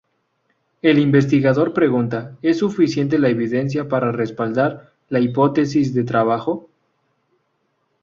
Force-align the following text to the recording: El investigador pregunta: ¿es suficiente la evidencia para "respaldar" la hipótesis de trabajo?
El 0.81 0.97
investigador 0.97 1.73
pregunta: 1.73 2.35
¿es 2.41 2.57
suficiente 2.57 3.19
la 3.19 3.29
evidencia 3.29 3.87
para 3.87 4.11
"respaldar" 4.11 4.93
la 5.09 5.19
hipótesis 5.19 5.93
de 5.93 6.03
trabajo? 6.03 6.67